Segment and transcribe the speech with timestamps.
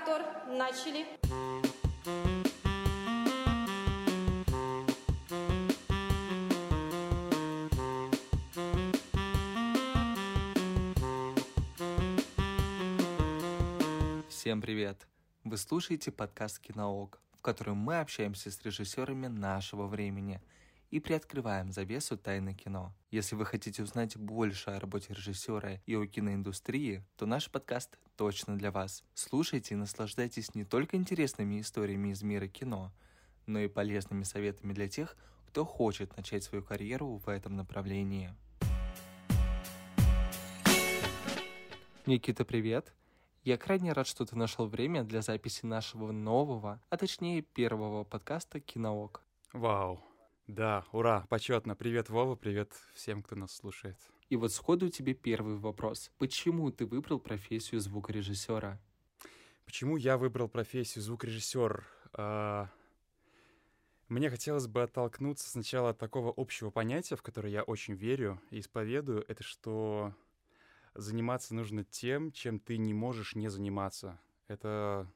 [0.00, 0.22] мотор.
[0.46, 1.06] Начали.
[14.28, 15.06] Всем привет!
[15.44, 20.40] Вы слушаете подкаст «Киноок», в котором мы общаемся с режиссерами нашего времени
[20.90, 22.92] и приоткрываем завесу тайны кино.
[23.10, 28.58] Если вы хотите узнать больше о работе режиссера и о киноиндустрии, то наш подкаст точно
[28.58, 29.02] для вас.
[29.14, 32.92] Слушайте и наслаждайтесь не только интересными историями из мира кино,
[33.46, 38.34] но и полезными советами для тех, кто хочет начать свою карьеру в этом направлении.
[42.04, 42.92] Никита, привет!
[43.42, 48.60] Я крайне рад, что ты нашел время для записи нашего нового, а точнее первого подкаста
[48.60, 49.22] «Киноок».
[49.54, 50.04] Вау.
[50.46, 51.74] Да, ура, почетно.
[51.74, 53.96] Привет, Вова, привет всем, кто нас слушает.
[54.30, 56.12] И вот сходу тебе первый вопрос.
[56.16, 58.80] Почему ты выбрал профессию звукорежиссера?
[59.64, 61.84] Почему я выбрал профессию звукорежиссер?
[62.12, 62.70] А,
[64.08, 68.60] Мне хотелось бы оттолкнуться сначала от такого общего понятия, в которое я очень верю и
[68.60, 70.14] исповедую, это что
[70.94, 74.20] заниматься нужно тем, чем ты не можешь не заниматься.
[74.46, 75.12] Это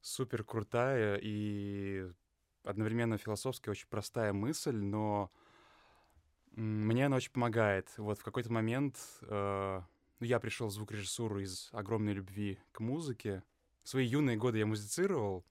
[0.00, 2.10] супер крутая и
[2.64, 5.30] одновременно философская, очень простая мысль, но
[6.52, 7.88] мне она очень помогает.
[7.96, 9.80] Вот в какой-то момент э,
[10.20, 13.42] ну, я пришел в звукорежиссуру из огромной любви к музыке.
[13.82, 15.44] В свои юные годы я музицировал.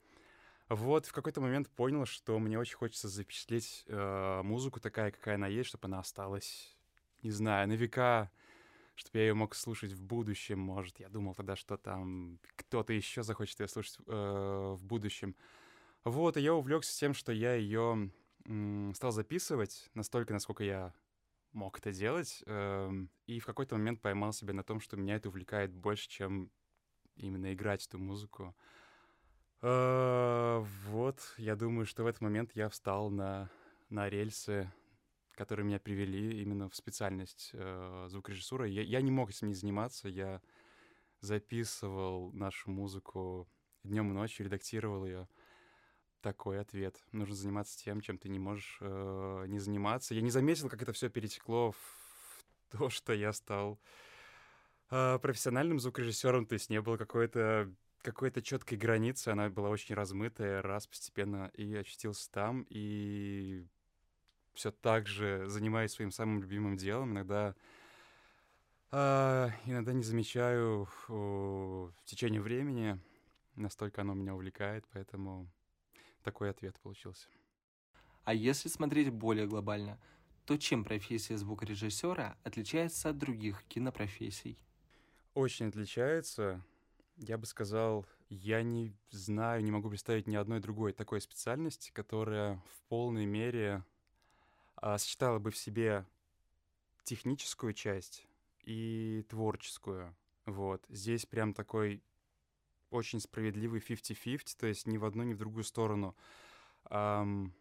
[0.67, 5.47] Вот в какой-то момент понял, что мне очень хочется запечатлеть э, музыку такая, какая она
[5.47, 6.77] есть, чтобы она осталась,
[7.23, 8.31] не знаю, на века
[9.00, 11.00] чтобы я ее мог слушать в будущем, может.
[11.00, 15.36] Я думал тогда, что там кто-то еще захочет ее слушать э, в будущем.
[16.03, 18.11] Вот, и я увлекся тем, что я ее
[18.95, 20.94] стал записывать настолько, насколько я
[21.52, 22.92] мог это делать, э,
[23.25, 26.52] и в какой-то момент поймал себя на том, что меня это увлекает больше, чем
[27.16, 28.55] именно играть эту музыку.
[29.61, 33.50] Э, вот, я думаю, что в этот момент я встал на,
[33.89, 34.72] на рельсы
[35.39, 38.67] которые меня привели именно в специальность э, звукорежиссуры.
[38.67, 40.42] Я, я не мог этим не заниматься, я
[41.21, 43.48] записывал нашу музыку
[43.86, 45.30] днем и ночью, редактировал ее.
[46.21, 47.02] Такой ответ.
[47.11, 50.13] Нужно заниматься тем, чем ты не можешь э, не заниматься.
[50.13, 53.80] Я не заметил, как это все перетекло в то, что я стал
[54.91, 57.71] э, профессиональным звукорежиссером, то есть не было какой-то
[58.02, 63.65] какой-то четкой границы, она была очень размытая, раз постепенно и очутился там, и
[64.53, 67.11] все так же занимаюсь своим самым любимым делом.
[67.11, 67.55] Иногда,
[68.91, 72.99] э, иногда не замечаю э, в течение времени,
[73.55, 75.49] настолько оно меня увлекает, поэтому
[76.23, 77.27] такой ответ получился.
[78.23, 79.99] А если смотреть более глобально,
[80.45, 84.58] то чем профессия звукорежиссера отличается от других кинопрофессий?
[85.33, 86.63] Очень отличается.
[87.17, 92.63] Я бы сказал, я не знаю, не могу представить ни одной другой такой специальности, которая
[92.71, 93.83] в полной мере
[94.75, 96.05] а, сочетала бы в себе
[97.03, 98.27] техническую часть
[98.63, 100.15] и творческую.
[100.45, 100.85] Вот.
[100.89, 102.03] Здесь прям такой
[102.89, 106.16] очень справедливый 50-50, то есть ни в одну, ни в другую сторону.
[106.89, 107.52] Um,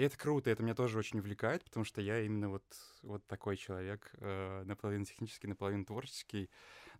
[0.00, 2.64] и это круто, это меня тоже очень увлекает, потому что я именно вот,
[3.02, 6.48] вот такой человек, э, наполовину технический, наполовину творческий.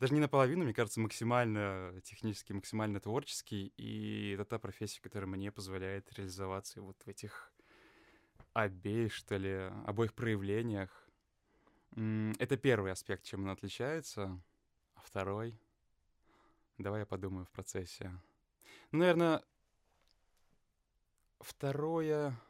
[0.01, 3.73] Даже не наполовину, мне кажется, максимально технический, максимально творческий.
[3.79, 7.55] И это та профессия, которая мне позволяет реализоваться вот в этих
[8.53, 11.09] обеих, что ли, обоих проявлениях.
[11.97, 14.39] Это первый аспект, чем он отличается.
[14.95, 15.59] А второй?
[16.81, 18.11] Давай я подумаю в процессе.
[18.91, 19.43] Ну, наверное,
[21.39, 22.41] второе...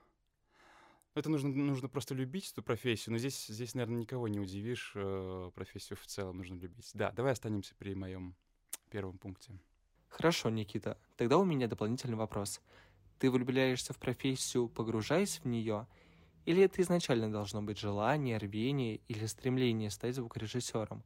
[1.15, 4.93] Это нужно, нужно просто любить эту профессию, но здесь, здесь, наверное, никого не удивишь.
[4.95, 6.89] Э, профессию в целом нужно любить.
[6.95, 8.37] Да, давай останемся при моем
[8.91, 9.59] первом пункте.
[10.09, 10.97] Хорошо, Никита.
[11.17, 12.61] Тогда у меня дополнительный вопрос.
[13.19, 15.89] Ты влюбляешься в профессию, погружаясь в нее,
[16.47, 21.03] или это изначально должно быть желание, рвение или стремление стать звукорежиссером?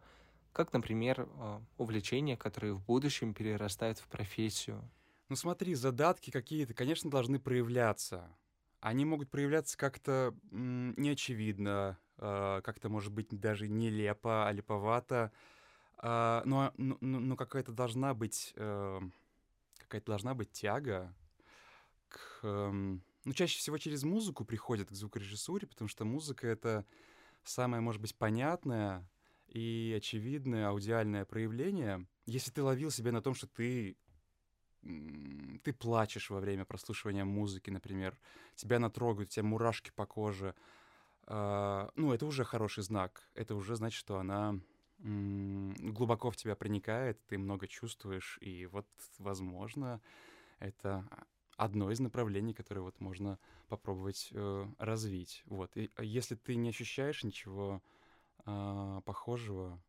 [0.54, 4.88] Как, например, а, увлечения, которые в будущем перерастают в профессию?
[5.28, 8.30] Ну смотри, задатки какие-то, конечно, должны проявляться.
[8.78, 15.32] Они могут проявляться как-то неочевидно, э, как-то, может быть, даже нелепо, а липовато.
[16.00, 19.00] Э, но, но, но какая-то должна быть, э,
[19.78, 21.12] какая-то должна быть тяга
[22.08, 26.86] к, э, ну, чаще всего через музыку приходят к звукорежиссуре, потому что музыка— это
[27.42, 29.04] самое, может быть, понятное
[29.54, 32.06] и очевидное аудиальное проявление.
[32.26, 33.96] Если ты ловил себя на том, что ты
[35.62, 38.18] ты плачешь во время прослушивания музыки, например,
[38.54, 40.54] тебя она трогает, у тебя мурашки по коже,
[41.26, 43.26] э, ну, это уже хороший знак.
[43.34, 44.60] Это уже значит, что она
[44.98, 48.86] глубоко в тебя проникает, ты много чувствуешь, и вот,
[49.18, 50.02] возможно,
[50.58, 51.08] это
[51.56, 55.42] одно из направлений, которое вот можно попробовать э, развить.
[55.46, 55.76] Вот.
[55.76, 57.82] И а если ты не ощущаешь ничего
[58.46, 59.82] э, похожего,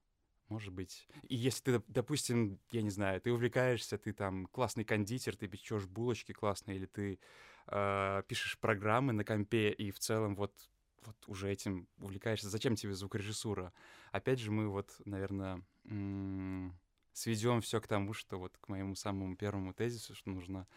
[0.49, 1.07] может быть.
[1.23, 5.85] И если ты, допустим, я не знаю, ты увлекаешься, ты там классный кондитер, ты печешь
[5.85, 7.19] булочки классные, или ты
[7.67, 10.53] э, пишешь программы на компе, и в целом вот
[11.05, 13.73] вот уже этим увлекаешься, зачем тебе звукорежиссура?
[14.11, 15.63] Опять же, мы вот, наверное,
[17.13, 20.67] сведем все к тому, что вот к моему самому первому тезису, что нужно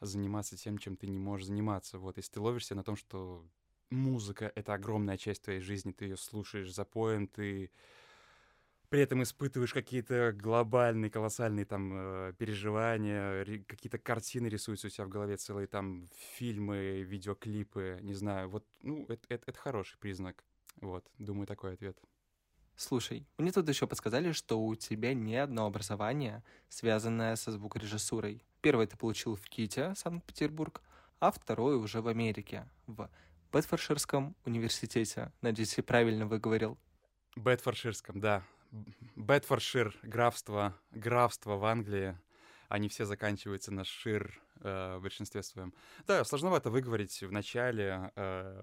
[0.00, 1.98] заниматься тем, чем ты не можешь заниматься.
[1.98, 3.44] Вот, если ты ловишься на том, что
[3.90, 7.70] музыка— это огромная часть твоей жизни, ты ее слушаешь запоем, ты
[8.88, 15.08] при этом испытываешь какие-то глобальные, колоссальные там э, переживания, какие-то картины рисуются у тебя в
[15.08, 16.06] голове, целые там
[16.36, 18.48] фильмы, видеоклипы, не знаю.
[18.48, 20.44] Вот, ну, это, это, это хороший признак.
[20.80, 21.98] Вот, думаю, такой ответ.
[22.76, 28.44] Слушай, мне тут еще подсказали, что у тебя не одно образование, связанное со звукорежиссурой.
[28.60, 30.82] Первое ты получил в Ките, Санкт-Петербург,
[31.18, 33.08] а второе уже в Америке, в
[33.52, 35.32] Бетфордширском университете.
[35.40, 36.78] Надеюсь, я правильно выговорил.
[37.36, 38.42] Бетфордширском, да.
[39.14, 42.18] Бетфордшир, графство, графство в Англии.
[42.68, 45.72] Они все заканчиваются на шир э, в большинстве своем.
[46.06, 48.10] Да, сложновато выговорить в начале.
[48.16, 48.62] Э,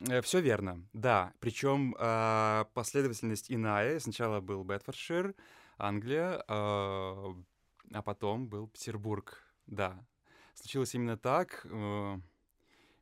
[0.22, 1.32] все верно, да.
[1.40, 3.98] Причем э, последовательность иная.
[3.98, 5.34] Сначала был Бетфордшир,
[5.78, 9.42] Англия, э, а потом был Петербург.
[9.66, 10.06] Да,
[10.54, 11.66] случилось именно так.
[11.70, 12.18] Э,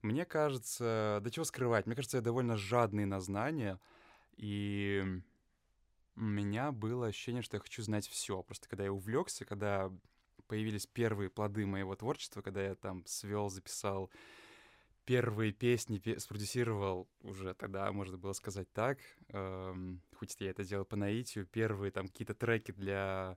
[0.02, 3.80] мне кажется, да чего скрывать, мне кажется, я довольно жадный на знания,
[4.36, 5.22] и
[6.16, 8.42] у меня было ощущение, что я хочу знать все.
[8.42, 9.90] Просто когда я увлекся, когда
[10.46, 14.10] появились первые плоды моего творчества, когда я там свел, записал
[15.04, 18.98] первые песни, пе- спродюсировал уже тогда, можно было сказать так,
[19.28, 23.36] эм, хоть я это делал по наитию, первые там какие-то треки для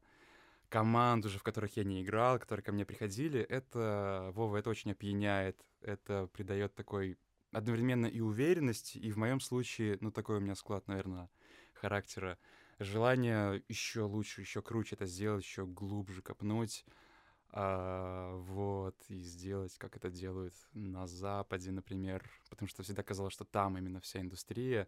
[0.70, 4.92] команд уже, в которых я не играл, которые ко мне приходили, это, Вова, это очень
[4.92, 7.18] опьяняет, это придает такой
[7.52, 11.30] одновременно и уверенность, и в моем случае, ну, такой у меня склад, наверное,
[11.74, 12.38] характера,
[12.80, 16.86] желание еще лучше, еще круче это сделать, еще глубже копнуть,
[17.52, 23.46] а, вот, и сделать, как это делают на Западе, например, потому что всегда казалось, что
[23.46, 24.88] там именно вся индустрия,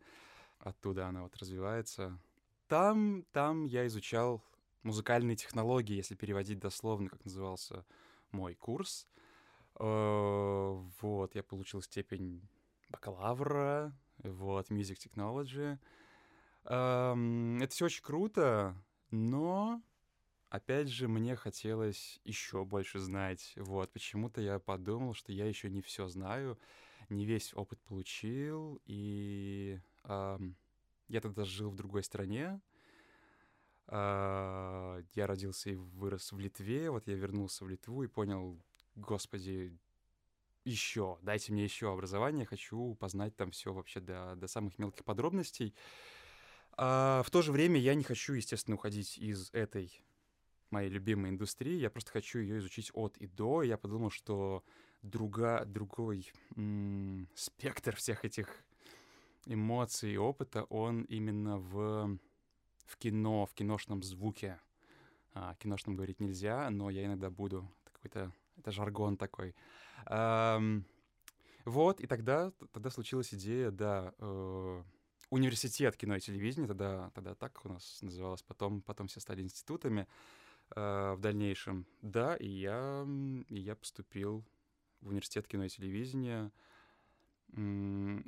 [0.60, 2.20] оттуда она вот развивается.
[2.68, 4.44] Там, там я изучал
[4.88, 7.86] музыкальные технологии, если переводить дословно, как назывался
[8.32, 9.08] мой курс.
[9.80, 12.42] Э, вот, я получил степень
[12.90, 15.78] бакалавра, вот, Music Technology—
[16.68, 18.76] это все очень круто,
[19.10, 19.82] но
[20.50, 23.54] опять же, мне хотелось еще больше знать.
[23.56, 26.60] Вот, почему-то я подумал, что я еще не все знаю,
[27.08, 30.40] не весь опыт получил, и э,
[31.08, 32.60] я тогда жил в другой стране.
[33.88, 38.62] Э, я родился и вырос в Литве, вот я вернулся в Литву и понял,
[38.96, 39.78] господи,
[40.66, 45.74] еще, дайте мне еще образование, хочу познать там все вообще до, до самых мелких подробностей.
[46.76, 50.04] А в то же время я не хочу, естественно, уходить из этой
[50.70, 51.80] моей любимой индустрии.
[51.80, 53.64] Я просто хочу ее изучить от и до.
[53.64, 54.64] Я подумал, что
[55.02, 58.50] друга, другой м- спектр всех этих
[59.46, 62.20] эмоций и опыта, он именно в,
[62.88, 64.60] в кино, в киношном звуке.
[65.34, 67.70] А, киношном говорить нельзя, но я иногда буду.
[67.84, 69.56] Это какой-то это жаргон такой.
[70.06, 70.60] А,
[71.66, 74.84] вот, и тогда, тогда случилась идея, да, э,
[75.30, 80.08] университет кино и телевидения, тогда, тогда так у нас называлось, потом, потом все стали институтами
[80.76, 81.86] э, в дальнейшем.
[82.02, 83.06] Да, и я,
[83.50, 84.46] и я поступил
[85.02, 86.52] в университет кино и телевидения.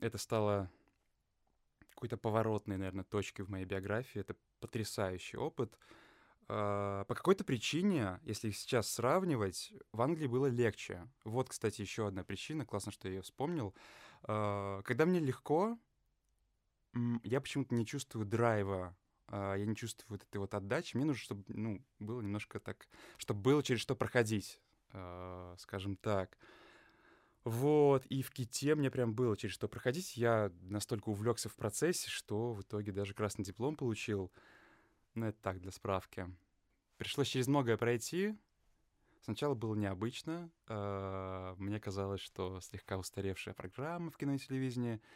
[0.02, 0.70] Это стало
[1.92, 4.22] какой-то поворотной, наверное, точкой в моей биографии.
[4.22, 5.78] Это потрясающий опыт.
[6.48, 11.08] Uh, по какой-то причине, если их сейчас сравнивать, в Англии было легче.
[11.24, 13.76] Вот, кстати, еще одна причина, классно, что я ее вспомнил.
[14.24, 15.78] Uh, когда мне легко,
[17.24, 18.98] я почему-то не чувствую драйва,
[19.32, 20.96] а, я не чувствую вот этой вот отдачи.
[20.96, 22.88] Мне нужно, чтобы, ну, было немножко так,
[23.18, 24.60] чтобы было через что проходить,
[24.92, 26.38] а, скажем так.
[27.44, 30.18] Вот, и в ките мне прям было через что проходить.
[30.18, 34.32] Я настолько увлекся в процессе, что в итоге даже красный диплом получил.
[35.16, 36.28] Ну, это так, для справки.
[36.98, 38.36] Пришлось через многое пройти.
[39.22, 40.52] Сначала было необычно.
[40.68, 45.02] А, мне казалось, что слегка устаревшая программа в кино и телевидении—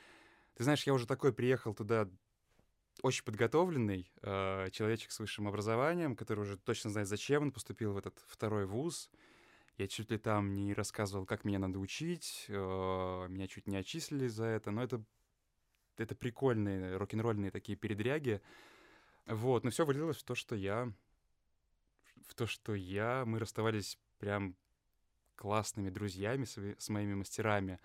[0.56, 2.08] ты знаешь, я уже такой приехал туда
[3.02, 7.98] очень подготовленный э, человечек с высшим образованием, который уже точно знает, зачем он поступил в
[7.98, 9.10] этот второй вуз.
[9.78, 12.54] Я чуть ли там не рассказывал, как меня надо учить, э,
[13.28, 15.04] меня чуть не отчислили за это, но это,
[15.98, 18.42] это прикольные рок-н-ролльные такие передряги.
[19.26, 20.92] Вот, но все вылилось в то, что я...
[22.28, 23.24] В то, что я...
[23.26, 24.56] Мы расставались прям
[25.36, 27.80] классными друзьями с, с моими мастерами.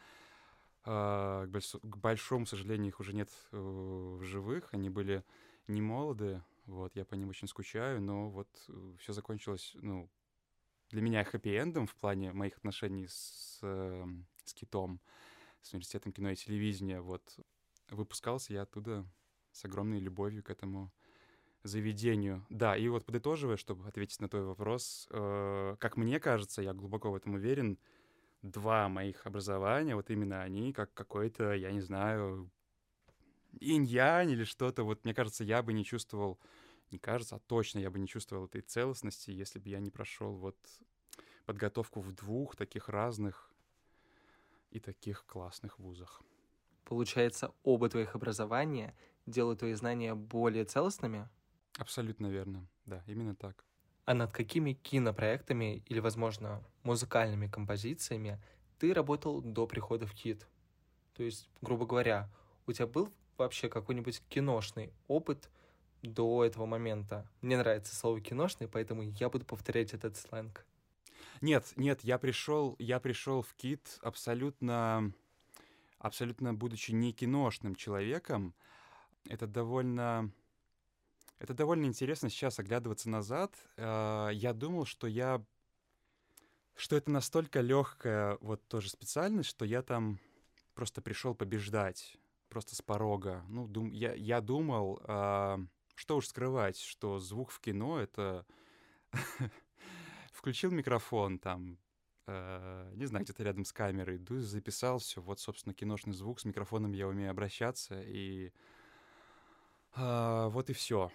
[0.85, 1.75] А, к, больш...
[1.83, 4.75] к большому сожалению, их уже нет э, в живых.
[4.75, 5.25] Они были
[5.68, 6.42] не молоды.
[6.66, 10.11] Вот, я по ним очень скучаю, но вот э, все закончилось, ну,
[10.90, 14.07] для меня хэппи-эндом в плане моих отношений с, э,
[14.45, 15.00] с Китом,
[15.62, 17.00] с университетом кино и телевидения.
[17.00, 17.38] Вот
[17.90, 19.07] выпускался я оттуда
[19.52, 20.92] с огромной любовью к этому
[21.62, 22.47] заведению.
[22.49, 27.11] Да, и вот подытоживая, чтобы ответить на твой вопрос, э, как мне кажется, я глубоко
[27.11, 27.78] в этом уверен,
[28.42, 32.50] два моих образования, вот именно они, как какой-то, я не знаю,
[33.61, 36.38] инь-янь или что-то, вот мне кажется, я бы не чувствовал,
[36.90, 40.35] не кажется, а точно я бы не чувствовал этой целостности, если бы я не прошел
[40.37, 40.57] вот
[41.47, 43.52] подготовку в двух таких разных
[44.71, 46.23] и таких классных вузах.
[46.85, 51.28] Получается, оба твоих образования делают твои знания более целостными?
[51.78, 52.68] Абсолютно верно.
[52.87, 53.64] Да, именно так.
[54.04, 58.42] А над какими кинопроектами или, возможно, музыкальными композициями
[58.78, 60.49] ты работал до прихода в КИТ?
[61.14, 62.30] То есть, грубо говоря,
[62.66, 65.50] у тебя был вообще какой-нибудь киношный опыт
[66.02, 67.26] до этого момента?
[67.40, 70.64] Мне нравится слово киношный, поэтому я буду повторять этот сленг.
[71.40, 75.12] Нет, нет, я пришел, я пришел в КИТ абсолютно,
[75.99, 78.55] абсолютно будучи не киношным человеком.
[79.28, 80.33] Это довольно
[81.38, 83.55] это довольно интересно сейчас оглядываться назад.
[83.76, 85.45] А, я думал, что я...
[86.75, 90.21] Что это настолько легкая вот тоже специальность, что я там
[90.75, 92.17] просто пришел побеждать,
[92.49, 93.45] просто с порога.
[93.49, 95.61] Ну, дум, я, я думал, а,
[95.99, 98.47] что уж скрывать, что звук в кино— это...
[100.33, 101.78] Включил микрофон там,
[102.31, 105.23] Uh, не знаю, где-то рядом с камерой, иду, записал все.
[105.23, 108.52] Вот, собственно, киношный звук, с микрофоном я умею обращаться, и
[109.97, 111.11] uh, вот и все.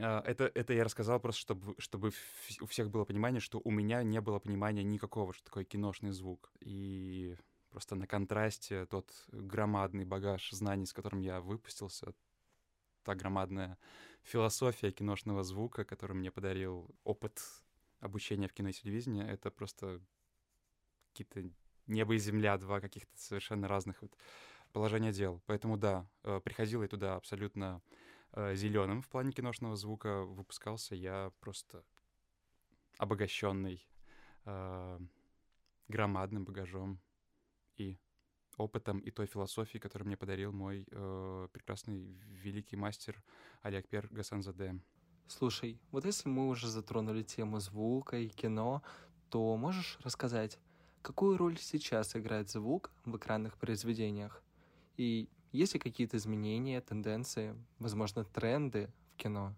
[0.00, 2.12] А, это, это я рассказал просто, чтобы, чтобы
[2.60, 6.52] у всех было понимание, что у меня не было понимания никакого, что такое киношный звук.
[6.60, 7.34] И
[7.70, 12.14] просто на контрасте тот громадный багаж знаний, с которым я выпустился,
[13.04, 13.78] та громадная
[14.22, 17.42] философия киношного звука, который мне подарил опыт
[18.00, 20.00] обучения в кино и телевидении, это просто
[21.10, 21.50] какие-то
[21.86, 24.16] небо и земля, два каких-то совершенно разных вот
[24.72, 25.42] положения дел.
[25.46, 27.82] Поэтому да, э, приходил я туда абсолютно
[28.32, 31.84] э, зеленым в плане киношного звука выпускался я просто
[32.98, 33.86] обогащенный
[34.44, 34.98] э,
[35.88, 37.00] громадным багажом
[37.76, 37.98] и
[38.60, 43.22] опытом и той философией, которую мне подарил мой э, прекрасный великий мастер
[43.62, 44.80] Алиакпер Гасанзаде.
[45.26, 48.82] Слушай, вот если мы уже затронули тему звука и кино,
[49.30, 50.58] то можешь рассказать,
[51.00, 54.42] какую роль сейчас играет звук в экранных произведениях?
[54.96, 59.54] И есть ли какие-то изменения, тенденции, возможно, тренды в кино?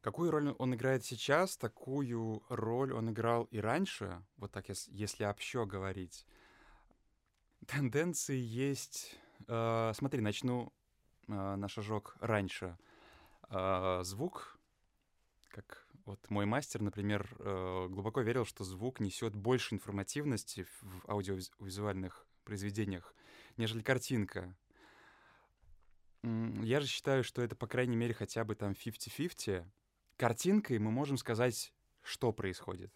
[0.00, 5.64] Какую роль он играет сейчас, такую роль он играл и раньше, вот так, если общо
[5.64, 6.26] говорить.
[7.66, 9.16] Тенденции есть...
[9.48, 10.72] Э, смотри, начну
[11.28, 12.78] э, на шажок раньше.
[13.50, 14.58] Э, звук,
[15.50, 22.24] как вот мой мастер, например, э, глубоко верил, что звук несет больше информативности в аудиовизуальных
[22.44, 23.12] произведениях,
[23.56, 24.56] нежели картинка.
[26.22, 29.66] Я же считаю, что это, по крайней мере, хотя бы там 50-50.
[30.16, 32.92] Картинкой мы можем сказать, что происходит.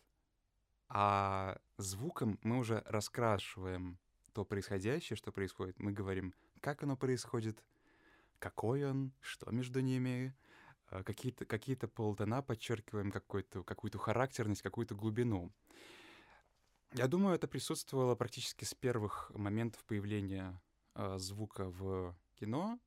[0.89, 3.99] А звуком мы уже раскрашиваем
[4.41, 5.79] то происходящее, что происходит.
[5.79, 7.63] Мы говорим, как оно происходит,
[8.39, 10.35] какой он, что между ними,
[10.91, 15.53] э, какие-то какие полтона подчеркиваем, какую-то какую характерность, какую-то глубину.
[16.95, 20.59] Я думаю, это присутствовало практически с первых моментов появления
[20.95, 22.81] э, звука в кино,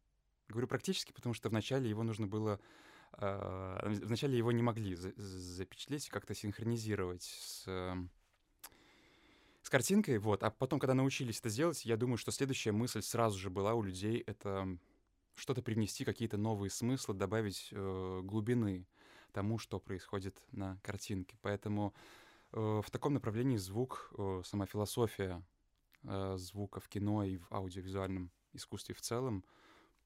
[0.50, 2.60] Говорю практически, потому что вначале его нужно было...
[3.18, 7.96] Э, вначале его не могли за запечатлеть, как-то синхронизировать с, э,
[9.74, 10.44] картинкой, вот.
[10.44, 13.82] А потом, когда научились это сделать, я думаю, что следующая мысль сразу же была у
[13.82, 14.78] людей— это
[15.34, 18.86] что-то привнести, какие-то новые смыслы, добавить э, глубины
[19.32, 21.38] тому, что происходит на картинке.
[21.42, 21.96] Поэтому
[22.52, 25.44] э, в таком направлении звук, э, сама философия
[26.04, 29.44] э, звука в кино и в аудиовизуальном искусстве в целом—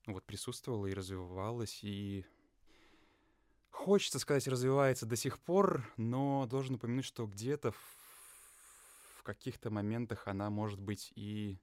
[0.05, 2.25] вот присутствовала и развивалась, и
[3.69, 8.06] хочется сказать, развивается до сих пор, но должен упомянуть, что где-то в
[9.33, 11.59] каких-то моментах она, может быть, и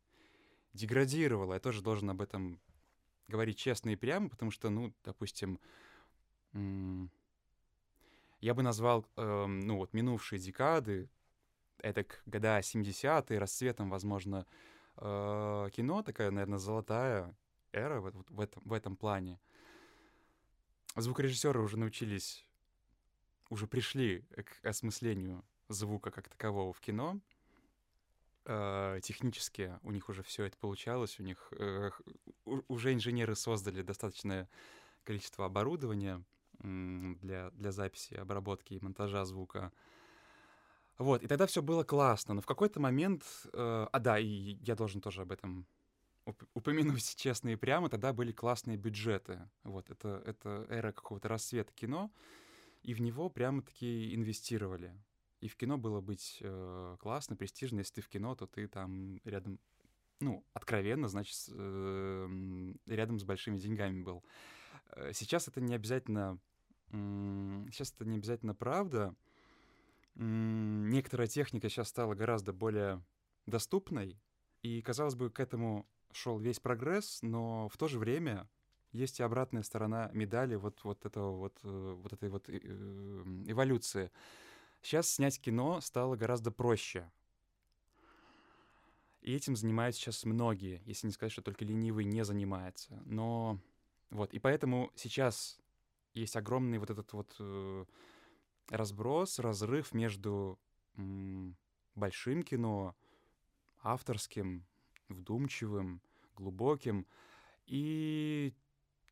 [0.74, 1.54] деградировала.
[1.54, 2.60] Я тоже должен об этом
[3.28, 5.58] говорить честно и прямо, потому что, ну, допустим,
[8.40, 11.08] я бы назвал, э, ну, вот минувшие декады,
[11.78, 14.46] это года 70-е, расцветом, возможно,
[14.96, 17.34] э, кино, такая, наверное, золотая
[17.72, 19.40] эра в, в, этом, в этом плане.
[20.96, 22.46] звукорежиссеры уже научились,
[23.48, 27.20] уже пришли к осмыслению звука как такового в кино.
[28.46, 31.90] Э, технически у них уже все это получалось, у них э,
[32.44, 34.48] уже инженеры создали достаточное
[35.02, 36.22] количество оборудования
[36.60, 39.72] для, для записи, обработки и монтажа звука.
[40.98, 43.24] Вот, и тогда все было классно, но в какой-то момент...
[43.52, 45.66] Э, а да, и я должен тоже об этом
[46.54, 49.48] упомянуть честно и прямо, тогда были классные бюджеты.
[49.62, 52.10] Вот, это, это эра какого-то рассвета кино,
[52.82, 54.94] и в него прямо-таки инвестировали.
[55.44, 57.80] И в кино было быть э, классно, престижно.
[57.80, 59.58] Если ты в кино, то ты там рядом,
[60.20, 64.24] ну, откровенно, значит, э, рядом с большими деньгами был.
[64.92, 66.38] Э, сейчас это не обязательно...
[66.92, 69.14] Э, сейчас это не обязательно правда.
[70.14, 73.04] Э, некоторая техника сейчас стала гораздо более
[73.44, 74.18] доступной,
[74.62, 78.48] и, казалось бы, к этому шел весь прогресс, но в то же время
[78.92, 82.56] есть и обратная сторона медали вот, вот этого вот, э, вот этой вот э,
[83.46, 84.10] эволюции.
[84.84, 87.10] Сейчас снять кино стало гораздо проще.
[89.22, 93.02] И этим занимаются сейчас многие, если не сказать, что только ленивый не занимается.
[93.06, 93.58] Но
[94.10, 95.58] вот, и поэтому сейчас
[96.12, 97.86] есть огромный вот этот вот э,
[98.68, 100.58] разброс, разрыв между
[100.98, 101.56] м,
[101.94, 102.94] большим кино,
[103.82, 104.66] авторским,
[105.08, 106.02] вдумчивым,
[106.36, 107.06] глубоким,
[107.64, 108.52] и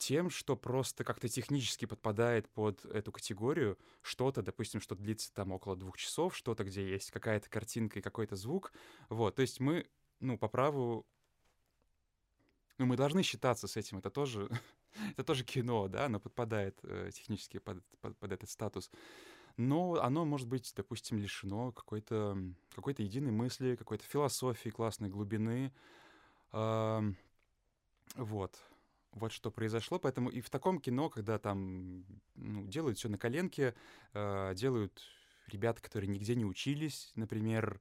[0.03, 3.79] тем, что просто как-то технически подпадает под эту категорию.
[4.03, 8.35] Что-то, допустим, что длится там около двух часов, что-то, где есть какая-то картинка и какой-то
[8.35, 8.73] звук.
[9.09, 9.87] Вот, то есть мы,
[10.19, 11.07] ну, по праву...
[12.79, 14.49] Ну, мы должны считаться с этим, это тоже,
[15.13, 18.91] это тоже кино, да, оно подпадает э, технически под, под, под этот статус.
[19.57, 22.37] Но оно может быть, допустим, лишено какой-то
[22.75, 25.73] какой единой мысли, какой-то философии, классной глубины,
[28.17, 28.59] вот.
[29.13, 29.99] Вот что произошло.
[29.99, 32.05] Поэтому и в таком кино, когда там
[32.35, 33.75] ну, делают все на коленке,
[34.15, 35.03] э, делают
[35.49, 37.81] ребята, которые нигде не учились, например,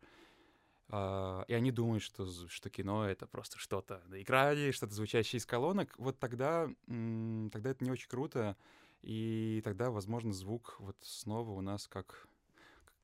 [0.89, 5.45] э, и они думают, что, что кино— это просто что-то на экране, что-то звучащее из
[5.45, 8.57] колонок, вот тогда, м- тогда это не очень круто,
[9.01, 12.27] и тогда, возможно, звук вот снова у нас как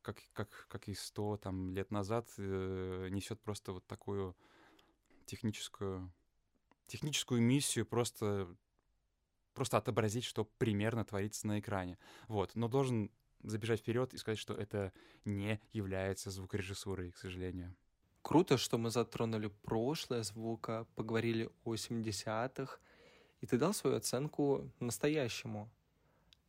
[0.07, 4.37] как, как, как и сто там, лет назад э, несет просто вот такую
[5.25, 6.09] техническую,
[6.87, 8.47] техническую миссию просто,
[9.53, 11.97] просто отобразить, что примерно творится на экране.
[12.27, 12.55] Вот.
[12.55, 13.11] Но должен
[13.43, 14.91] забежать вперед и сказать, что это
[15.25, 17.75] не является звукорежиссурой, к сожалению.
[18.21, 22.79] Круто, что мы затронули прошлое звука, поговорили о 70-х,
[23.39, 25.69] и ты дал свою оценку настоящему.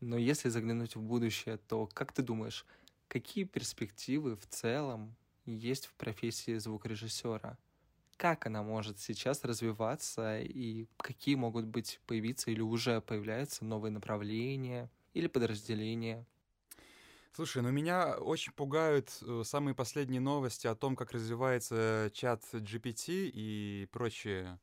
[0.00, 2.64] Но если заглянуть в будущее, то как ты думаешь,
[3.08, 7.58] какие перспективы в целом есть в профессии звукорежиссера?
[8.18, 14.90] Как она может сейчас развиваться и какие могут быть появиться или уже появляются новые направления
[15.14, 16.26] или подразделения.
[17.32, 23.30] Слушай, ну меня очень пугают э, самые последние новости о том, как развивается чат GPT
[23.32, 24.58] и прочие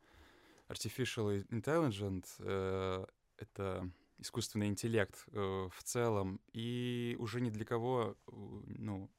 [0.68, 2.28] artificial intelligence.
[2.39, 3.06] Э,
[3.38, 6.41] это искусственный интеллект э, в целом.
[6.52, 9.10] И уже ни для кого, ну,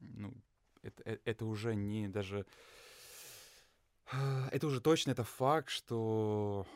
[0.00, 0.32] ну
[0.80, 2.46] это, это уже не даже
[4.50, 6.66] это уже точно, это факт, что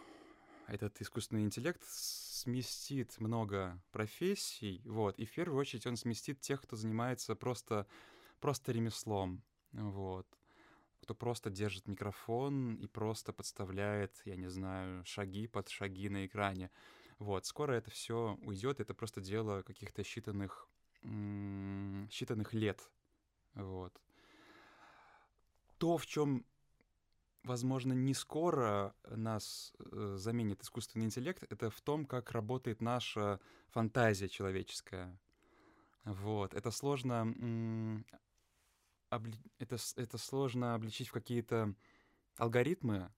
[0.66, 6.76] этот искусственный интеллект сместит много профессий, вот, и в первую очередь он сместит тех, кто
[6.76, 7.86] занимается просто,
[8.40, 10.26] просто ремеслом, вот,
[11.02, 16.70] кто просто держит микрофон и просто подставляет, я не знаю, шаги под шаги на экране.
[17.18, 20.68] Вот, скоро это все уйдет, это просто дело каких-то считанных,
[21.02, 22.90] считанных лет,
[23.54, 24.00] вот.
[25.78, 26.44] То, в чем
[27.46, 34.28] возможно, не скоро нас э, заменит искусственный интеллект, это в том, как работает наша фантазия
[34.28, 35.18] человеческая.
[36.04, 36.54] Вот.
[36.54, 37.22] Это сложно,
[39.11, 39.35] обли...
[39.59, 41.74] это, это сложно обличить в какие-то
[42.37, 43.12] алгоритмы.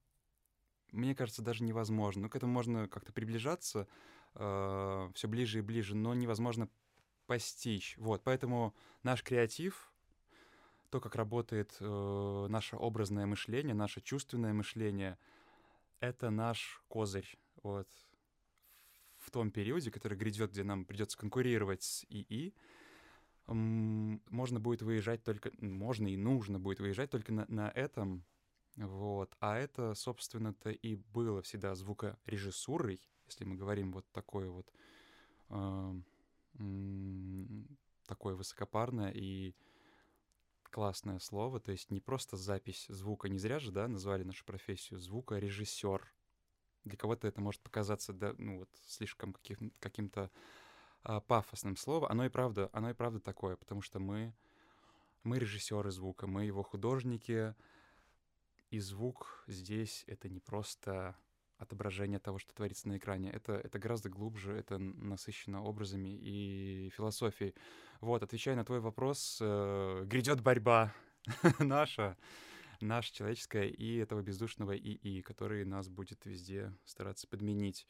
[0.91, 2.23] Мне кажется, даже невозможно.
[2.23, 3.87] Ну, к этому можно как-то приближаться
[4.35, 6.69] э, все ближе и ближе, но невозможно
[7.25, 7.95] постичь.
[7.97, 8.23] Вот.
[8.23, 9.88] Поэтому наш креатив,
[10.89, 15.17] то, как работает э, наше образное мышление, наше чувственное мышление,
[15.99, 17.37] это наш козырь.
[17.63, 17.87] Вот.
[19.17, 22.53] В том периоде, который грядет, где нам придется конкурировать с ИИ,
[23.47, 28.23] можно будет выезжать только, можно и нужно будет выезжать только на, на этом,
[28.75, 29.35] вот.
[29.39, 34.71] А это, собственно-то, и было всегда звукорежиссурой, если мы говорим вот такое вот,
[35.49, 36.01] э,
[38.05, 39.55] такое высокопарное и
[40.69, 44.99] классное слово, то есть не просто запись звука, не зря же, да, назвали нашу профессию
[44.99, 46.13] звукорежиссер.
[46.85, 50.31] Для кого-то это может показаться, да, ну вот, слишком каким- каким-то
[51.03, 52.09] а, пафосным словом.
[52.11, 54.33] Оно и правда, оно и правда такое, потому что мы,
[55.23, 57.55] мы режиссеры звука, мы его художники,
[58.69, 61.15] и звук здесь— это не просто
[61.59, 63.29] отображение того, что творится на экране.
[63.31, 67.53] Это, это гораздо глубже, это насыщено образами и философией.
[67.99, 70.93] Вот, отвечая на твой вопрос, э, грядет борьба
[71.59, 72.17] наша,
[72.79, 77.85] наша человеческая и этого бездушного ИИ, который нас будет везде стараться подменить.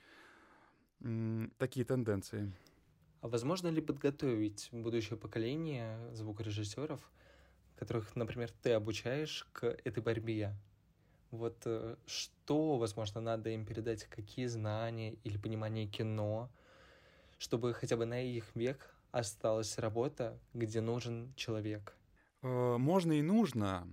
[1.58, 2.52] Такие тенденции.
[3.22, 7.00] А возможно ли подготовить будущее поколение звукорежиссеров,
[7.76, 10.56] которых, например, ты обучаешь к этой борьбе?
[11.32, 16.50] Вот э, что, возможно, надо им передать, какие знания или понимание кино,
[17.38, 21.96] чтобы хотя бы на их век осталась работа, где нужен человек?
[22.42, 23.88] Э, Можно и нужно.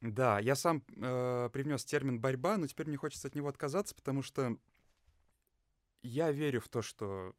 [0.00, 4.22] Да, я сам э, привнес термин борьба, но теперь мне хочется от него отказаться, потому
[4.22, 4.56] что
[6.02, 7.34] я верю в то, что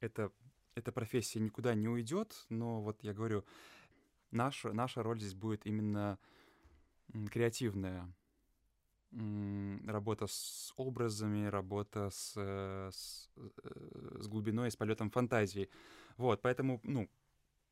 [0.00, 0.32] это,
[0.74, 3.44] эта профессия никуда не уйдет, но вот я говорю,
[4.32, 6.18] наша, наша роль здесь будет именно
[7.30, 8.12] креативная.
[9.12, 15.70] Работа с образами, работа с, э, с, э, с глубиной, с полетом фантазии.
[16.16, 17.08] Вот, поэтому, ну,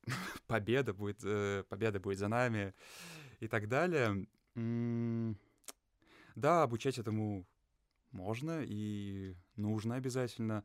[0.46, 2.74] победа будет, э, победа будет за нами
[3.40, 4.26] и так далее.
[6.34, 7.46] Да, обучать этому
[8.10, 10.64] можно и нужно обязательно.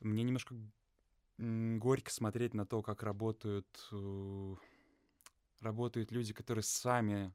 [0.00, 0.54] Мне немножко
[1.38, 3.66] горько смотреть на то, как работают,
[5.60, 7.34] работают люди, которые сами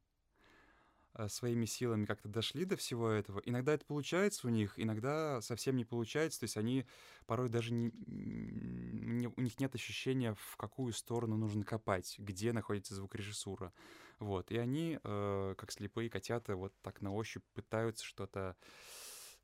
[1.28, 3.42] своими силами как-то дошли до всего этого.
[3.46, 6.40] Иногда это получается у них, иногда совсем не получается.
[6.40, 6.86] То есть они
[7.26, 12.96] порой даже не, не- у них нет ощущения, в какую сторону нужно копать, где находится
[12.96, 13.74] звукорежиссура.
[14.20, 14.52] Вот.
[14.52, 18.56] И они, э, как слепые котята, вот так на ощупь пытаются что-то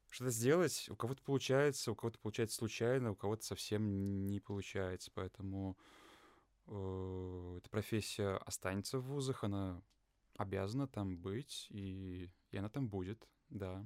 [0.09, 0.87] что-то сделать.
[0.89, 5.11] У кого-то получается, у кого-то получается случайно, у кого-то совсем не получается.
[5.13, 5.77] Поэтому
[6.67, 9.81] э, эта профессия останется в вузах, она
[10.37, 13.85] обязана там быть, и, и она там будет, да.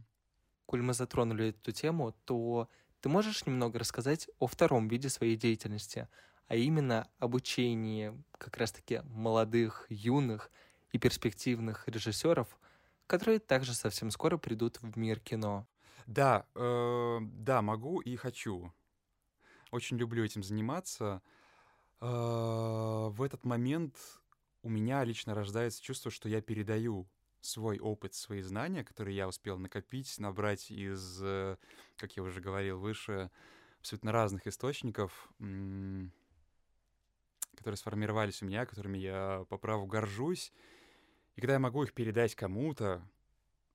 [0.65, 2.69] Коль мы затронули эту тему, то
[3.01, 6.07] ты можешь немного рассказать о втором виде своей деятельности,
[6.47, 10.51] а именно обучении как раз-таки молодых, юных
[10.91, 12.59] и перспективных режиссеров,
[13.07, 15.67] которые также совсем скоро придут в мир кино.
[16.05, 18.73] Да, э, да, могу и хочу.
[19.71, 21.21] Очень люблю этим заниматься.
[22.01, 23.95] Э, в этот момент
[24.63, 27.07] у меня лично рождается чувство, что я передаю
[27.41, 31.57] свой опыт, свои знания, которые я успел накопить, набрать из, э,
[31.97, 33.31] как я уже говорил выше,
[33.79, 35.31] абсолютно разных источников,
[37.55, 40.53] которые сформировались у меня, которыми я по праву горжусь.
[41.35, 43.07] И когда я могу их передать кому-то,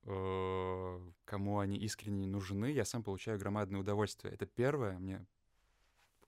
[0.05, 4.33] э, кому они искренне нужны, я сам получаю громадное удовольствие.
[4.33, 5.27] Это первое, мне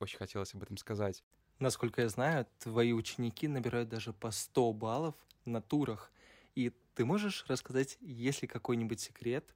[0.00, 1.22] очень хотелось об этом сказать.
[1.58, 6.12] Насколько я знаю, твои ученики набирают даже по 100 баллов на турах.
[6.54, 9.54] И ты можешь рассказать, есть ли какой-нибудь секрет,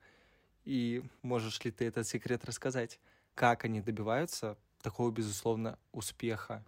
[0.65, 2.99] и можешь ли ты этот секрет рассказать,
[3.35, 6.65] как они добиваются такого, безусловно, успеха?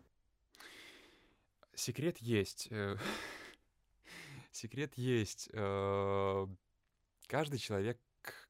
[1.75, 2.69] Секрет есть.
[2.71, 2.97] э,
[4.53, 5.49] Секрет есть.
[5.53, 6.47] э,
[7.27, 7.99] Каждый человек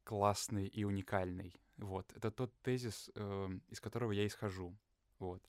[0.04, 1.54] классный и уникальный.
[1.78, 2.12] Вот.
[2.16, 4.76] Это тот тезис, э, из которого я исхожу.
[5.18, 5.42] Вот.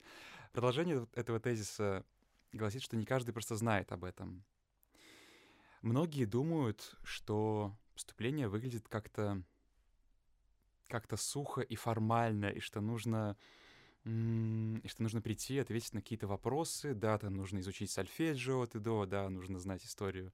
[0.56, 2.06] Продолжение этого тезиса
[2.54, 4.42] гласит, что не каждый просто знает об этом.
[5.82, 9.44] Многие думают, что поступление выглядит как-то
[10.88, 13.36] как-то сухо и формально, и что нужно
[14.06, 16.94] и что нужно прийти, ответить на какие-то вопросы.
[16.94, 20.32] Да, там нужно изучить сольфеджио от и до, да, нужно знать историю,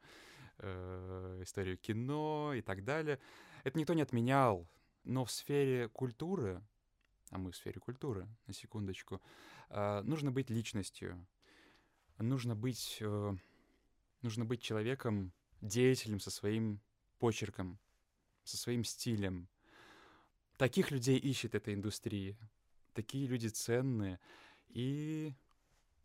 [0.60, 3.18] э, историю кино и так далее.
[3.64, 4.68] Это никто не отменял,
[5.04, 6.62] но в сфере культуры,
[7.32, 9.20] а мы в сфере культуры, на секундочку,
[10.04, 11.26] нужно быть личностью,
[12.18, 13.36] нужно быть, э,
[14.22, 16.82] нужно быть человеком, деятелем со своим
[17.20, 17.80] почерком,
[18.44, 19.48] со своим стилем.
[20.58, 22.38] Таких людей ищет эта индустрия.
[22.94, 24.20] Такие люди ценные.
[24.70, 25.34] И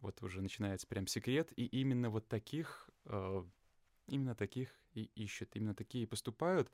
[0.00, 1.52] вот уже начинается прям секрет.
[1.56, 3.44] И именно вот таких, э,
[4.06, 6.70] именно таких и ищут, именно такие поступают.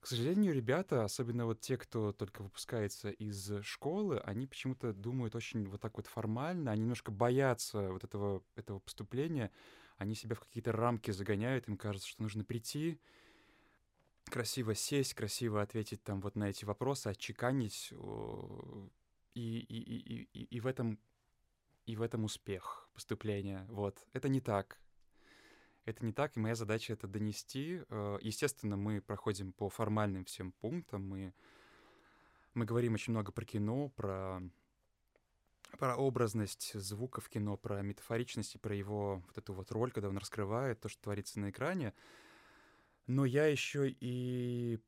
[0.00, 5.68] К сожалению, ребята, особенно вот те, кто только выпускается из школы, они почему-то думают очень
[5.68, 9.50] вот так вот формально, они немножко боятся вот этого, этого поступления,
[9.98, 12.98] они себя в какие-то рамки загоняют, им кажется, что нужно прийти,
[14.24, 17.92] красиво сесть, красиво ответить там вот на эти вопросы, отчеканить,
[19.34, 20.98] и, и, и, и, и в этом
[21.86, 23.66] и в этом успех поступления.
[23.68, 24.06] Вот.
[24.12, 24.78] Это не так.
[25.90, 27.82] Это не так, и моя задача это донести.
[27.88, 31.34] Э, Естественно, мы проходим по формальным всем пунктам, мы
[32.54, 34.40] Мы говорим очень много про кино, про,
[35.80, 40.08] про образность звука в кино, про метафоричность и про его вот эту вот роль, когда
[40.08, 41.92] он раскрывает то, что творится на экране.
[43.08, 44.78] Но я еще и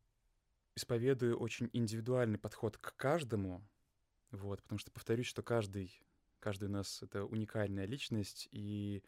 [0.77, 3.61] исповедую очень индивидуальный подход к каждому,
[4.31, 6.01] вот, потому что повторюсь, что каждый,
[6.39, 9.03] каждый у нас— это уникальная личность, и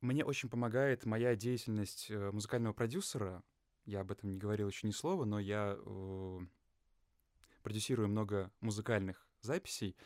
[0.00, 3.42] мне очень помогает моя деятельность э, музыкального продюсера.
[3.84, 6.38] Я об этом не говорил еще ни слова, но я э,
[7.62, 9.96] продюсирую много музыкальных записей.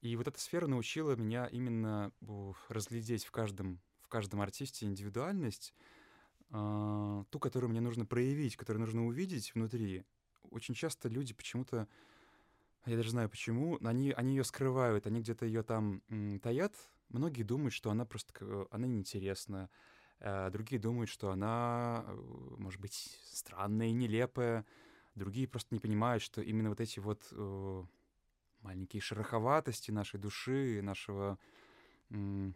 [0.00, 5.74] И вот эта сфера научила меня именно э, разглядеть в каждом, в каждом артисте индивидуальность,
[6.50, 10.04] э, ту, которую мне нужно проявить, которую нужно увидеть внутри.
[10.50, 11.86] Очень часто люди почему-то,
[12.86, 16.74] я даже знаю почему, они, они ее скрывают, они где-то ее там м, таят,
[17.10, 19.68] Многие думают, что она просто она неинтересна,
[20.20, 22.14] а другие думают, что она, э,
[22.58, 24.64] может быть, странная и нелепая.
[25.14, 27.84] Другие просто не понимают, что именно вот эти вот э,
[28.62, 31.38] маленькие шероховатости нашей души, нашего,
[32.10, 32.52] э,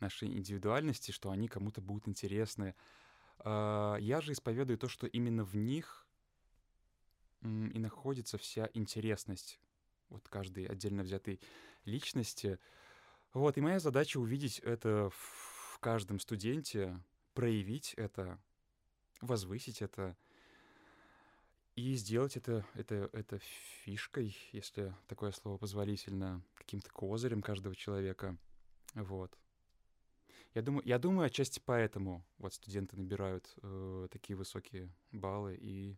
[0.00, 2.74] нашей индивидуальности, что они кому-то будут интересны.
[3.44, 6.06] Э, я же исповедую то, что именно в них
[7.42, 9.60] э, и находится вся интересность
[10.08, 11.40] вот каждой отдельно взятой
[11.84, 12.58] личности.
[13.32, 17.00] Вот, и моя задача увидеть это в каждом студенте,
[17.32, 18.40] проявить это,
[19.20, 20.16] возвысить это
[21.76, 23.38] и сделать это, это, это
[23.84, 28.36] фишкой, если такое слово позволительно, каким-то козырем каждого человека.
[28.94, 29.38] Вот.
[30.52, 35.96] Я думаю, я думаю, отчасти поэтому вот студенты набирают э, такие высокие баллы и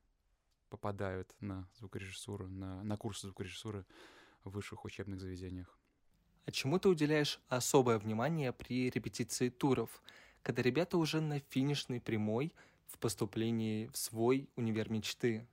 [0.68, 3.86] попадают на звукорежиссуру, на, на курсы звукорежиссуры
[4.44, 5.78] в высших учебных заведениях.
[6.44, 10.02] А чему ты уделяешь особое внимание при репетиции туров,
[10.42, 12.52] когда ребята уже на финишной прямой
[12.88, 15.46] в поступлении в свой универ мечты?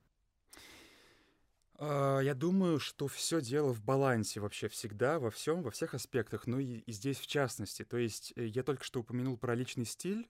[1.74, 6.46] А, я думаю, что все дело в балансе вообще всегда, во всем, во всех аспектах,
[6.46, 7.84] ну и, и здесь в частности.
[7.84, 10.28] То есть э, я только что упомянул про личный стиль,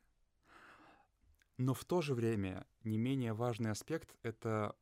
[1.57, 4.77] но в то же время не менее важный аспект— это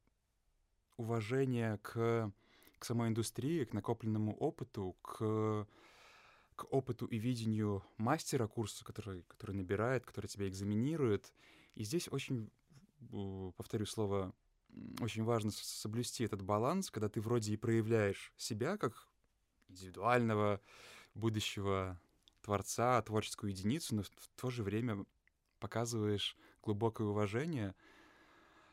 [0.96, 2.30] уважение к
[2.78, 5.66] к самой индустрии, к накопленному опыту, к,
[6.56, 11.32] к опыту и видению мастера курса, который, который набирает, который тебя экзаменирует.
[11.74, 12.50] И здесь очень,
[13.56, 14.34] повторю слово,
[15.00, 19.08] очень важно соблюсти этот баланс, когда ты вроде и проявляешь себя как
[19.68, 20.60] индивидуального
[21.14, 22.00] будущего
[22.42, 25.04] творца, творческую единицу, но в то же время
[25.58, 27.74] показываешь глубокое уважение—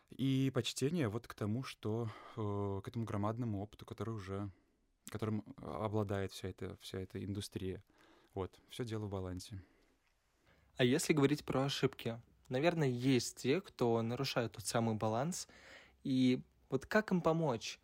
[0.09, 4.49] и почтение вот к тому, что э, к этому громадному опыту, который уже,
[5.09, 7.83] которым обладает вся эта, вся эта индустрия.
[8.33, 9.61] Вот, все дело в балансе.
[10.77, 15.47] А если говорить про ошибки, наверное, есть те, кто нарушает тот самый баланс,
[16.03, 17.79] и вот как им помочь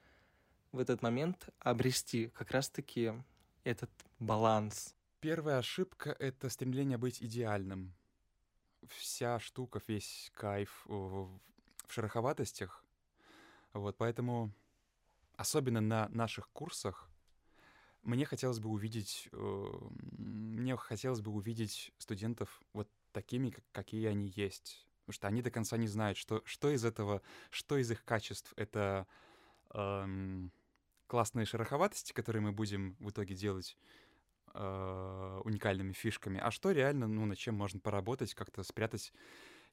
[0.71, 3.13] в этот момент обрести как раз-таки
[3.63, 4.95] этот баланс?
[5.21, 7.93] Первая ошибка— это стремление быть идеальным.
[8.87, 10.85] Вся штука, весь кайф
[11.91, 12.83] в шероховатостях.
[13.73, 14.51] Вот, поэтому,
[15.35, 17.09] особенно на наших курсах,
[18.01, 19.71] мне хотелось бы увидеть, э,
[20.17, 24.87] мне хотелось бы увидеть студентов вот такими, какие они есть.
[25.01, 28.53] Потому что они до конца не знают, что, что из этого, что из их качеств—
[28.55, 29.05] это
[29.73, 30.51] эм,
[31.07, 33.77] классные шероховатости, которые мы будем в итоге делать
[34.53, 39.11] э, уникальными фишками, а что реально, ну, над чем можно поработать, как-то спрятать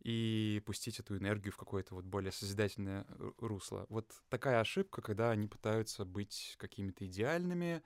[0.00, 3.06] и пустить эту энергию в какое-то вот более созидательное
[3.38, 3.87] русло.
[3.88, 7.82] Вот такая ошибка, когда они пытаются быть какими-то идеальными,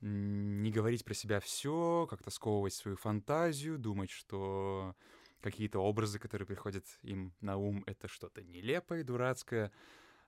[0.00, 4.94] не говорить про себя все, как-то сковывать свою фантазию, думать, что
[5.40, 9.72] какие-то образы, которые приходят им на ум, это что-то нелепое, дурацкое.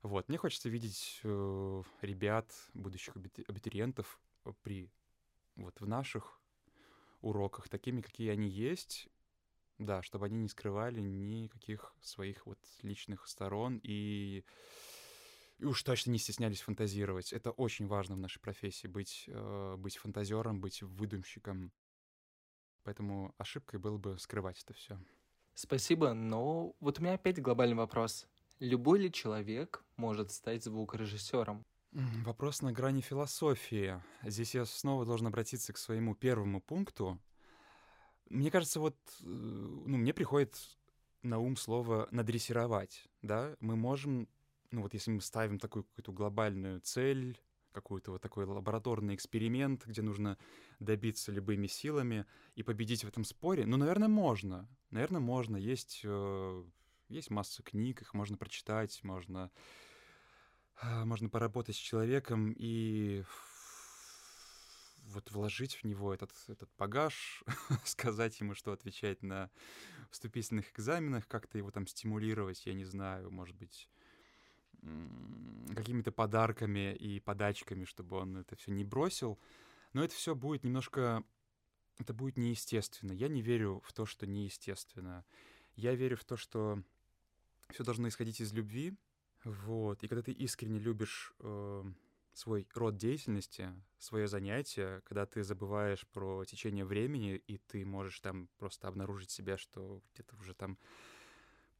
[0.02, 4.20] Вот, мне хочется видеть э, ребят, будущих абитуриентов
[4.62, 4.90] при
[5.56, 6.40] вот в наших
[7.20, 9.08] уроках такими, какие они есть,
[9.78, 14.44] да, чтобы они не скрывали никаких своих вот личных сторон и,
[15.58, 17.32] и уж точно не стеснялись фантазировать.
[17.32, 21.72] Это очень важно в нашей профессии, быть, э, быть фантазером, быть выдумщиком.
[22.82, 24.98] Поэтому ошибкой было бы скрывать это все.
[25.54, 28.26] Спасибо, но вот у меня опять глобальный вопрос.
[28.60, 31.64] Любой ли человек может стать звукорежиссером?
[31.92, 34.02] Вопрос на грани философии.
[34.22, 37.18] Здесь я снова должен обратиться к своему первому пункту,
[38.30, 40.56] мне кажется, вот, э, ну, мне приходит
[41.22, 43.56] на ум слово «надрессировать», да?
[43.60, 44.28] Мы можем,
[44.70, 47.40] ну, вот если мы ставим такую какую-то глобальную цель,
[47.72, 50.38] какой-то вот такой лабораторный эксперимент, где нужно
[50.80, 54.68] добиться любыми силами и победить в этом споре, ну, наверное, можно.
[54.90, 55.56] Наверное, можно.
[55.56, 56.64] Есть, э,
[57.08, 59.50] есть масса книг, их можно прочитать, можно
[60.80, 63.24] а, можно поработать с человеком и
[65.08, 67.42] вот вложить в него этот, этот багаж,
[67.84, 69.50] сказать ему, что отвечать на
[70.10, 73.88] вступительных экзаменах, как-то его там стимулировать, я не знаю, может быть,
[75.74, 79.38] какими-то подарками и подачками, чтобы он это все не бросил.
[79.92, 81.24] Но это все будет немножко...
[81.98, 83.12] Это будет неестественно.
[83.12, 85.24] Я не верю в то, что неестественно.
[85.74, 86.82] Я верю в то, что
[87.70, 88.94] все должно исходить из любви.
[89.44, 90.04] Вот.
[90.04, 91.84] И когда ты искренне любишь э,
[92.38, 98.48] свой род деятельности, свое занятие, когда ты забываешь про течение времени, и ты можешь там
[98.58, 100.78] просто обнаружить себя, что где-то уже там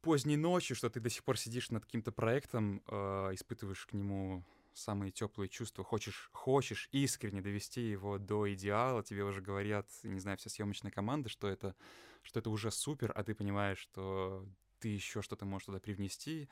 [0.01, 4.43] поздней ночью, что ты до сих пор сидишь над каким-то проектом, э, испытываешь к нему
[4.73, 10.37] самые теплые чувства, хочешь, хочешь искренне довести его до идеала, тебе уже говорят, не знаю,
[10.37, 11.73] вся съемочная команда, что это,
[12.21, 14.45] что это уже супер, а ты понимаешь, что
[14.79, 16.49] ты еще что-то можешь туда привнести,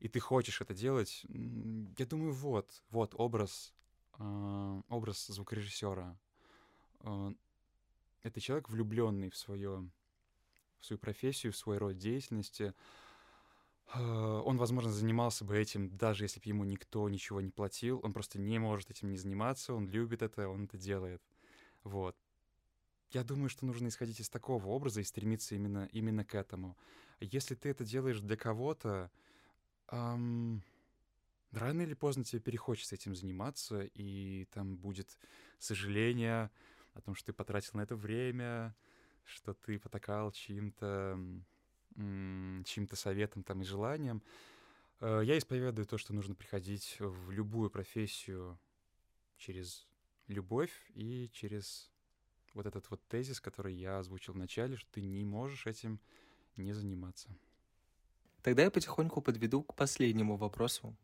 [0.00, 3.74] и ты хочешь это делать, я думаю, вот, вот образ,
[4.18, 6.16] э, образ звукорежиссера.
[7.00, 7.32] Э,
[8.22, 9.88] это человек, влюбленный в свое,
[10.78, 12.74] в свою профессию, в свой род деятельности.
[13.92, 18.00] Э, он, возможно, занимался бы этим, даже если бы ему никто ничего не платил.
[18.04, 21.22] Он просто не может этим не заниматься, он любит это, он это делает.
[21.82, 22.16] Вот.
[23.10, 26.76] Я думаю, что нужно исходить из такого образа и стремиться именно, именно к этому.
[27.20, 29.10] Если ты это делаешь для кого-то,
[29.88, 30.62] Ам,
[31.52, 35.18] рано или поздно тебе перехочется этим заниматься, и там будет
[35.58, 36.50] сожаление
[36.94, 38.76] о том, что ты потратил на это время,
[39.24, 41.18] что ты потакал чьим-то
[41.94, 44.22] чьим-то советом там и желанием.
[45.00, 48.58] Э, я исповедую то, что нужно приходить в любую профессию
[49.36, 49.88] через
[50.28, 51.90] любовь и через
[52.54, 56.00] вот этот вот тезис, который я озвучил в начале, что ты не можешь этим
[56.56, 57.28] не заниматься.
[58.42, 60.96] Тогда я потихоньку подведу к последнему вопросу.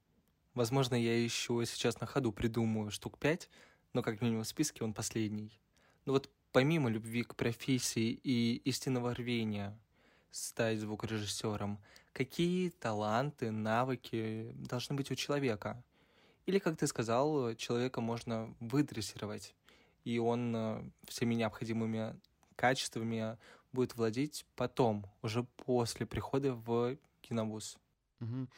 [0.55, 3.51] Возможно, я еще сейчас на ходу придумаю штук пять,
[3.93, 5.59] но как минимум в списке он последний.
[6.05, 9.77] Но вот помимо любви к профессии и истинного рвения
[10.31, 11.81] стать звукорежиссером,
[12.13, 15.83] какие таланты, навыки должны быть у человека?
[16.47, 19.55] Или, как ты сказал, человека можно выдрессировать,
[20.05, 22.21] и он э, всеми необходимыми
[22.55, 23.39] качествами
[23.73, 26.97] будет владеть потом, уже после прихода в
[27.29, 27.79] киновуз.
[28.21, 28.49] Угу.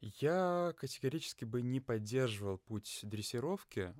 [0.00, 3.94] Я категорически бы не поддерживал путь дрессировки,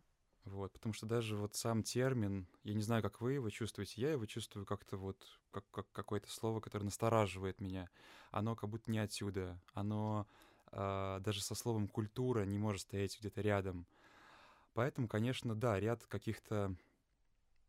[0.44, 4.12] вот, потому что даже вот сам термин, я не знаю, как вы его чувствуете, я
[4.12, 7.90] его чувствую как-то вот, как, как какое-то слово, которое настораживает меня.
[8.30, 10.26] Оно как будто не отсюда, оно
[10.72, 13.86] э, даже со словом культура не может стоять где-то рядом.
[14.72, 16.74] Поэтому, конечно, да, ряд каких-то,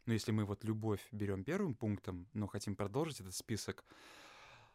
[0.06, 3.84] ну, если мы вот любовь берем первым пунктом, но хотим продолжить этот список,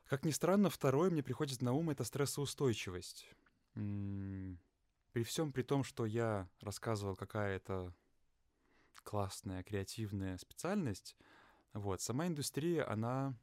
[0.07, 3.29] как ни странно, второе мне приходит на ум— это стрессоустойчивость.
[3.75, 7.93] При всем при том, что я рассказывал, какая это
[9.03, 11.17] классная, креативная специальность,
[11.73, 13.35] вот, сама индустрия, она,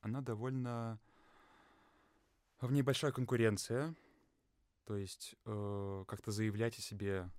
[0.00, 1.00] она довольно...
[2.60, 3.94] В ней большая конкуренция,
[4.84, 7.30] то есть э, как-то заявлять о себе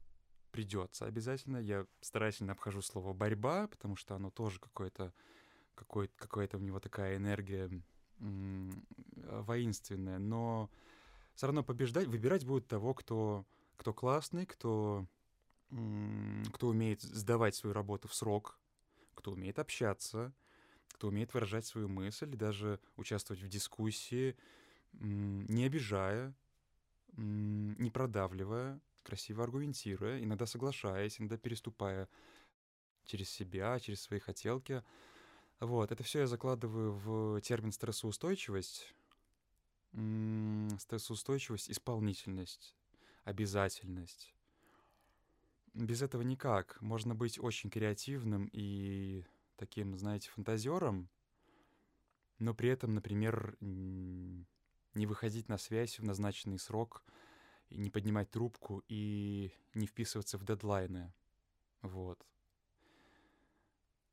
[0.51, 1.57] придется обязательно.
[1.57, 5.13] Я старательно обхожу слово «борьба», потому что оно тоже какое-то,
[5.73, 7.69] какое-то, какая-то у него такая энергия
[8.19, 10.69] воинственное, но
[11.35, 13.45] все равно побеждать, выбирать будут того, кто,
[13.77, 15.05] кто классный, кто,
[15.69, 18.57] кто умеет сдавать свою работу в срок,
[19.15, 20.33] кто умеет общаться,
[20.93, 24.37] кто умеет выражать свою мысль, даже участвовать в дискуссии,
[24.93, 26.33] не обижая,
[27.17, 32.07] не продавливая, красиво аргументируя, иногда соглашаясь, иногда переступая
[33.03, 34.83] через себя, через свои хотелки—
[35.59, 38.93] вот, это все я закладываю в термин стрессоустойчивость.
[40.79, 42.75] Стрессоустойчивость, исполнительность,
[43.23, 44.33] обязательность.
[45.73, 46.81] Без этого никак.
[46.81, 51.09] Можно быть очень креативным и таким, знаете, фантазером,
[52.39, 57.03] но при этом, например, не выходить на связь в назначенный срок,
[57.69, 61.13] не поднимать трубку и не вписываться в дедлайны.
[61.81, 62.25] Вот.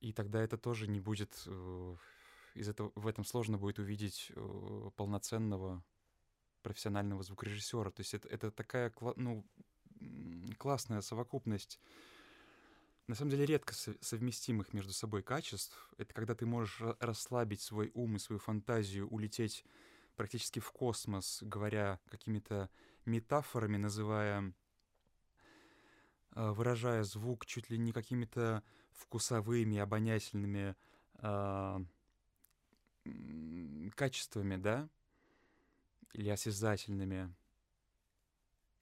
[0.02, 1.42] И тогда это тоже не будет...
[1.46, 1.96] Э,
[2.54, 5.82] из этого, в этом сложно будет увидеть э, полноценного
[6.62, 7.90] профессионального звукорежиссера.
[7.90, 9.46] То есть это, это такая ну,
[10.58, 11.80] классная совокупность
[13.06, 15.90] на самом деле редко совместимых между собой качеств.
[15.98, 19.64] Это когда ты можешь расслабить свой ум и свою фантазию, улететь
[20.16, 22.70] практически в космос, говоря какими-то
[23.04, 24.54] метафорами, называя,
[26.34, 28.62] э, выражая звук чуть ли не какими-то
[28.96, 30.74] вкусовыми, обонятельными
[31.18, 31.78] э,
[33.94, 34.88] качествами, да,
[36.12, 37.34] или осязательными.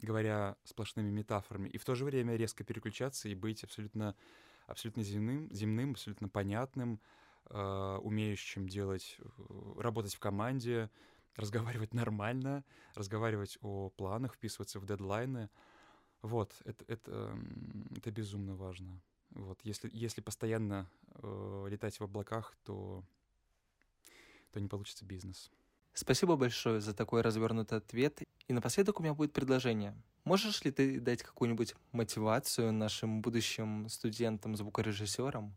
[0.03, 4.17] говоря сплошными метафорами, и в то же время резко переключаться и быть абсолютно,
[4.67, 7.01] абсолютно земным, земным, абсолютно понятным,
[7.51, 9.25] э, умеющим делать, э,
[9.79, 10.91] работать в команде,
[11.37, 15.51] разговаривать нормально, разговаривать о планах, вписываться в дедлайны.
[16.23, 17.39] Вот, это, это,
[17.97, 19.01] это безумно важно.
[19.31, 23.05] Вот, если, если постоянно э, летать в облаках, то,
[24.53, 25.51] то не получится бизнес.
[25.93, 28.23] Спасибо большое за такой развернутый ответ.
[28.49, 29.95] И напоследок у меня будет предложение.
[30.25, 35.55] Можешь ли ты дать какую-нибудь мотивацию нашим будущим студентам, звукорежиссерам?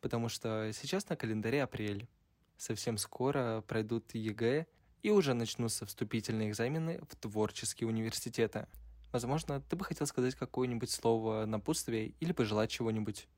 [0.00, 2.08] Потому что сейчас на календаре апрель.
[2.56, 4.66] Совсем скоро пройдут ЕГЭ,
[5.02, 8.66] и уже начнутся вступительные экзамены в творческие университеты.
[9.12, 13.28] Возможно, ты бы хотел сказать какое-нибудь слово напутствие или пожелать чего-нибудь.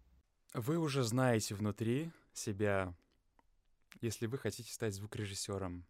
[0.55, 2.95] Вы уже знаете внутри себя,
[4.01, 5.85] если вы хотите стать звукорежиссером.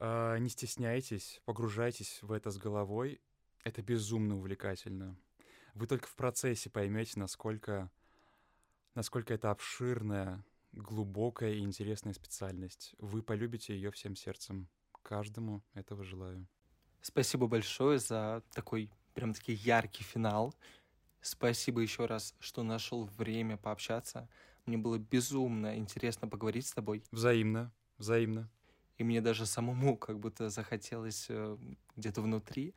[0.00, 3.20] Э, не стесняйтесь, погружайтесь в это с головой.
[3.62, 5.16] Это безумно увлекательно.
[5.74, 7.88] Вы только в процессе поймете, насколько,
[8.96, 12.96] насколько это обширная, глубокая и интересная специальность.
[12.98, 14.68] Вы полюбите ее всем сердцем.
[15.02, 16.48] Каждому этого желаю.
[17.06, 20.52] Спасибо большое за такой прям-таки яркий финал.
[21.20, 24.28] Спасибо еще раз, что нашел время пообщаться.
[24.66, 27.04] Мне было безумно интересно поговорить с тобой.
[27.12, 28.50] Взаимно, взаимно.
[28.98, 31.56] И мне даже самому как будто захотелось э,
[31.94, 32.74] где-то внутри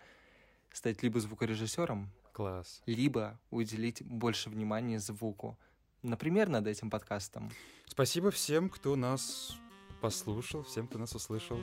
[0.71, 2.83] стать либо звукорежиссером, Класс.
[2.85, 5.57] либо уделить больше внимания звуку.
[6.03, 7.49] Например, над этим подкастом.
[7.87, 9.57] Спасибо всем, кто нас
[10.01, 11.59] послушал, всем, кто нас услышал.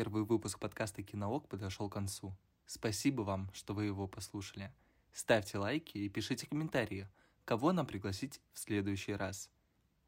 [0.00, 2.34] Первый выпуск подкаста «Киноок» подошел к концу.
[2.64, 4.72] Спасибо вам, что вы его послушали.
[5.12, 7.06] Ставьте лайки и пишите комментарии,
[7.44, 9.50] кого нам пригласить в следующий раз.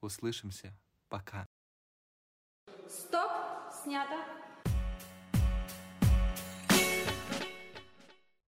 [0.00, 0.74] Услышимся.
[1.10, 1.46] Пока.
[2.88, 3.30] Стоп!
[3.84, 4.16] Снято.